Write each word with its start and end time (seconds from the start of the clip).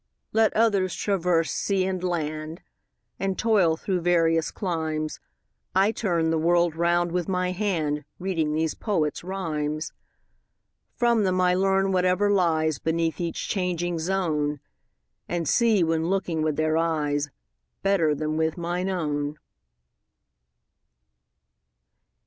Let 0.33 0.51
others 0.55 0.95
traverse 0.95 1.51
sea 1.51 1.85
and 1.85 2.03
land, 2.03 2.61
And 3.19 3.37
toil 3.37 3.77
through 3.77 4.01
various 4.01 4.49
climes, 4.49 5.17
30 5.75 5.75
I 5.75 5.91
turn 5.91 6.29
the 6.31 6.39
world 6.39 6.75
round 6.75 7.11
with 7.11 7.27
my 7.27 7.51
hand 7.51 8.03
Reading 8.17 8.51
these 8.55 8.73
poets' 8.73 9.23
rhymes. 9.23 9.93
From 10.95 11.23
them 11.23 11.39
I 11.39 11.53
learn 11.53 11.91
whatever 11.91 12.31
lies 12.31 12.79
Beneath 12.79 13.21
each 13.21 13.47
changing 13.47 13.99
zone, 13.99 14.59
And 15.29 15.47
see, 15.47 15.83
when 15.83 16.07
looking 16.07 16.41
with 16.41 16.55
their 16.55 16.77
eyes, 16.77 17.25
35 17.83 17.83
Better 17.83 18.15
than 18.15 18.37
with 18.37 18.57
mine 18.57 18.89
own. 18.89 19.37